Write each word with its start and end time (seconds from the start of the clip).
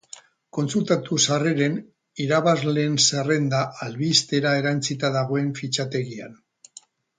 Kontsultatu 0.57 1.17
sarreren 1.25 1.75
irabazleen 2.25 2.97
zerrenda 3.05 3.61
albistera 3.89 4.57
erantsita 4.63 5.15
dagoen 5.21 5.55
fitxategian. 5.63 6.37